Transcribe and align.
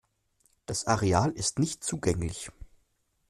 Das 0.65 0.87
Areal 0.87 1.29
ist 1.33 1.59
nicht 1.59 1.83
zugänglich. 1.83 2.49